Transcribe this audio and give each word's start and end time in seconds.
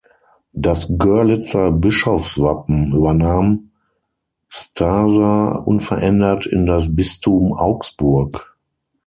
Das 0.55 0.87
Görlitzer 0.97 1.71
Bischofswappen 1.71 2.91
übernahm 2.91 3.69
Zdarsa 4.49 5.51
unverändert 5.57 6.47
in 6.47 6.65
das 6.65 6.95
Bistum 6.95 7.53
Augsburg. 7.53 8.57